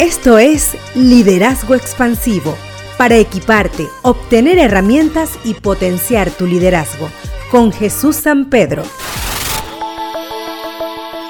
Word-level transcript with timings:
Esto 0.00 0.38
es 0.38 0.78
Liderazgo 0.94 1.74
Expansivo, 1.74 2.56
para 2.96 3.18
equiparte, 3.18 3.86
obtener 4.00 4.56
herramientas 4.56 5.38
y 5.44 5.52
potenciar 5.52 6.30
tu 6.30 6.46
liderazgo, 6.46 7.10
con 7.50 7.70
Jesús 7.70 8.16
San 8.16 8.48
Pedro. 8.48 8.82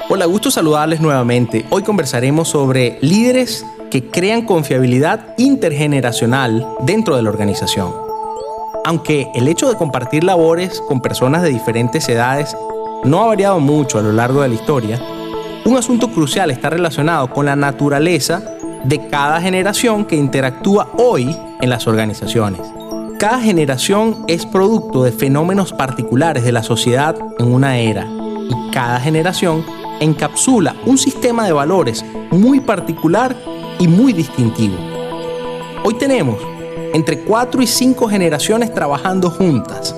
Hola, 0.07 0.23
gusto 0.23 0.49
saludarles 0.49 1.01
nuevamente. 1.01 1.65
Hoy 1.69 1.83
conversaremos 1.83 2.47
sobre 2.47 2.97
líderes 3.01 3.65
que 3.89 4.09
crean 4.09 4.45
confiabilidad 4.45 5.35
intergeneracional 5.37 6.65
dentro 6.85 7.17
de 7.17 7.23
la 7.23 7.29
organización. 7.29 7.93
Aunque 8.85 9.27
el 9.35 9.49
hecho 9.49 9.67
de 9.67 9.75
compartir 9.75 10.23
labores 10.23 10.79
con 10.87 11.01
personas 11.01 11.41
de 11.41 11.49
diferentes 11.49 12.07
edades 12.07 12.55
no 13.03 13.21
ha 13.21 13.27
variado 13.27 13.59
mucho 13.59 13.99
a 13.99 14.01
lo 14.01 14.13
largo 14.13 14.43
de 14.43 14.47
la 14.47 14.55
historia, 14.55 15.01
un 15.65 15.75
asunto 15.75 16.07
crucial 16.07 16.51
está 16.51 16.69
relacionado 16.69 17.29
con 17.29 17.45
la 17.45 17.57
naturaleza 17.57 18.41
de 18.83 19.07
cada 19.07 19.41
generación 19.41 20.05
que 20.05 20.15
interactúa 20.15 20.89
hoy 20.97 21.35
en 21.61 21.69
las 21.69 21.87
organizaciones. 21.87 22.61
Cada 23.19 23.39
generación 23.39 24.25
es 24.27 24.45
producto 24.45 25.03
de 25.03 25.11
fenómenos 25.11 25.73
particulares 25.73 26.43
de 26.43 26.51
la 26.51 26.63
sociedad 26.63 27.15
en 27.37 27.53
una 27.53 27.77
era 27.77 28.07
y 28.49 28.71
cada 28.71 28.99
generación 28.99 29.63
encapsula 29.99 30.75
un 30.85 30.97
sistema 30.97 31.45
de 31.45 31.51
valores 31.51 32.03
muy 32.31 32.59
particular 32.59 33.35
y 33.77 33.87
muy 33.87 34.13
distintivo. 34.13 34.75
Hoy 35.83 35.93
tenemos 35.95 36.37
entre 36.93 37.19
4 37.19 37.61
y 37.61 37.67
5 37.67 38.09
generaciones 38.09 38.73
trabajando 38.73 39.29
juntas, 39.29 39.95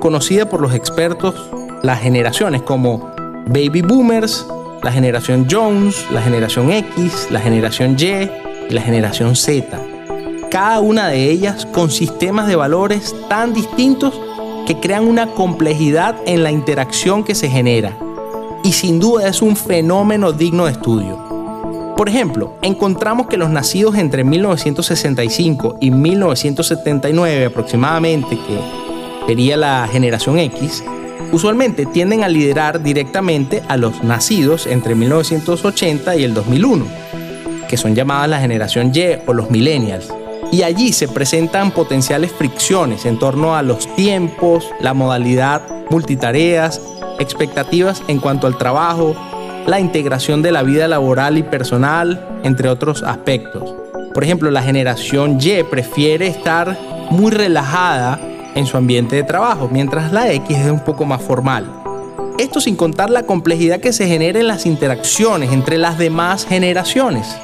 conocida 0.00 0.48
por 0.48 0.60
los 0.60 0.74
expertos 0.74 1.34
las 1.82 2.00
generaciones 2.00 2.62
como 2.62 3.10
Baby 3.46 3.82
Boomers, 3.82 4.46
la 4.82 4.92
generación 4.92 5.46
Jones, 5.50 6.06
la 6.10 6.22
generación 6.22 6.70
X, 6.70 7.28
la 7.30 7.40
generación 7.40 7.96
Y 7.98 8.30
y 8.68 8.72
la 8.72 8.80
generación 8.80 9.36
Z. 9.36 9.78
Cada 10.50 10.80
una 10.80 11.08
de 11.08 11.30
ellas 11.30 11.66
con 11.66 11.90
sistemas 11.90 12.46
de 12.46 12.56
valores 12.56 13.14
tan 13.28 13.52
distintos 13.52 14.18
que 14.66 14.78
crean 14.80 15.06
una 15.06 15.26
complejidad 15.26 16.16
en 16.26 16.42
la 16.42 16.50
interacción 16.50 17.24
que 17.24 17.34
se 17.34 17.48
genera. 17.48 17.96
Y 18.64 18.72
sin 18.72 19.00
duda 19.00 19.28
es 19.28 19.42
un 19.42 19.56
fenómeno 19.56 20.32
digno 20.32 20.66
de 20.66 20.72
estudio. 20.72 21.30
Por 21.96 22.08
ejemplo, 22.08 22.54
encontramos 22.62 23.26
que 23.26 23.36
los 23.36 23.50
nacidos 23.50 23.96
entre 23.96 24.24
1965 24.24 25.76
y 25.80 25.90
1979 25.90 27.46
aproximadamente, 27.46 28.36
que 28.36 29.26
sería 29.26 29.56
la 29.56 29.88
generación 29.90 30.38
X, 30.38 30.82
usualmente 31.32 31.86
tienden 31.86 32.24
a 32.24 32.28
liderar 32.28 32.82
directamente 32.82 33.62
a 33.68 33.76
los 33.76 34.02
nacidos 34.02 34.66
entre 34.66 34.94
1980 34.94 36.16
y 36.16 36.24
el 36.24 36.34
2001, 36.34 36.86
que 37.68 37.76
son 37.76 37.94
llamadas 37.94 38.28
la 38.28 38.40
generación 38.40 38.92
Y 38.94 39.16
o 39.26 39.32
los 39.32 39.50
millennials. 39.50 40.08
Y 40.52 40.62
allí 40.62 40.92
se 40.92 41.06
presentan 41.06 41.70
potenciales 41.70 42.32
fricciones 42.32 43.06
en 43.06 43.18
torno 43.18 43.54
a 43.54 43.62
los 43.62 43.94
tiempos, 43.94 44.68
la 44.80 44.94
modalidad 44.94 45.62
multitareas, 45.90 46.80
expectativas 47.20 48.02
en 48.08 48.18
cuanto 48.18 48.46
al 48.46 48.58
trabajo, 48.58 49.14
la 49.66 49.78
integración 49.78 50.42
de 50.42 50.52
la 50.52 50.62
vida 50.62 50.88
laboral 50.88 51.38
y 51.38 51.42
personal, 51.42 52.40
entre 52.42 52.68
otros 52.68 53.02
aspectos. 53.02 53.74
Por 54.12 54.24
ejemplo, 54.24 54.50
la 54.50 54.62
generación 54.62 55.38
Y 55.38 55.62
prefiere 55.62 56.26
estar 56.26 56.76
muy 57.10 57.30
relajada 57.30 58.18
en 58.54 58.66
su 58.66 58.76
ambiente 58.76 59.16
de 59.16 59.22
trabajo, 59.22 59.68
mientras 59.70 60.12
la 60.12 60.30
X 60.32 60.56
es 60.56 60.70
un 60.70 60.84
poco 60.84 61.04
más 61.04 61.22
formal. 61.22 61.70
Esto 62.38 62.60
sin 62.60 62.76
contar 62.76 63.10
la 63.10 63.24
complejidad 63.24 63.80
que 63.80 63.92
se 63.92 64.06
genera 64.06 64.40
en 64.40 64.48
las 64.48 64.64
interacciones 64.64 65.52
entre 65.52 65.76
las 65.76 65.98
demás 65.98 66.46
generaciones. 66.46 67.36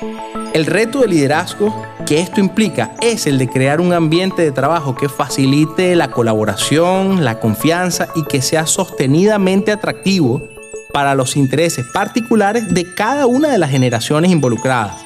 El 0.55 0.65
reto 0.65 1.01
de 1.01 1.09
liderazgo 1.09 1.75
que 2.07 2.21
esto 2.21 2.41
implica 2.41 2.95
es 3.03 3.27
el 3.27 3.37
de 3.37 3.49
crear 3.49 3.81
un 3.81 3.93
ambiente 3.93 4.43
de 4.43 4.53
trabajo 4.53 4.95
que 4.95 5.09
facilite 5.09 5.97
la 5.97 6.11
colaboración, 6.11 7.25
la 7.25 7.41
confianza 7.41 8.09
y 8.15 8.25
que 8.25 8.41
sea 8.41 8.66
sostenidamente 8.66 9.72
atractivo 9.72 10.49
para 10.95 11.15
los 11.15 11.37
intereses 11.37 11.84
particulares 11.93 12.72
de 12.72 12.95
cada 12.95 13.27
una 13.27 13.50
de 13.50 13.59
las 13.59 13.71
generaciones 13.71 14.31
involucradas. 14.31 14.97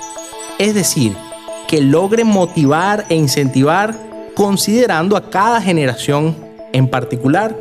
Es 0.58 0.74
decir, 0.74 1.16
que 1.66 1.80
logre 1.80 2.22
motivar 2.22 3.06
e 3.08 3.16
incentivar 3.16 4.09
considerando 4.40 5.18
a 5.18 5.28
cada 5.28 5.60
generación 5.60 6.34
en 6.72 6.88
particular 6.88 7.54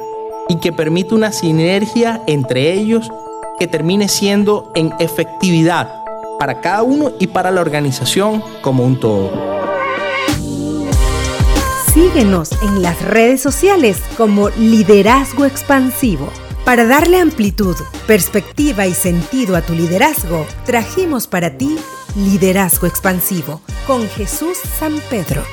y 0.47 0.59
que 0.61 0.71
permite 0.71 1.13
una 1.13 1.33
sinergia 1.33 2.21
entre 2.25 2.71
ellos 2.71 3.11
que 3.59 3.67
termine 3.67 4.07
siendo 4.07 4.71
en 4.75 4.93
efectividad 4.97 5.93
para 6.39 6.61
cada 6.61 6.83
uno 6.83 7.11
y 7.19 7.27
para 7.27 7.51
la 7.51 7.59
organización 7.59 8.41
como 8.61 8.85
un 8.85 8.97
todo. 8.97 9.29
Síguenos 11.93 12.53
en 12.61 12.81
las 12.81 13.01
redes 13.01 13.41
sociales 13.41 14.01
como 14.15 14.47
Liderazgo 14.47 15.43
Expansivo. 15.43 16.29
Para 16.63 16.85
darle 16.85 17.19
amplitud, 17.19 17.75
perspectiva 18.07 18.87
y 18.87 18.93
sentido 18.93 19.57
a 19.57 19.61
tu 19.61 19.73
liderazgo, 19.73 20.45
trajimos 20.65 21.27
para 21.27 21.57
ti 21.57 21.75
Liderazgo 22.15 22.87
Expansivo 22.87 23.59
con 23.85 24.07
Jesús 24.07 24.57
San 24.79 24.97
Pedro. 25.09 25.43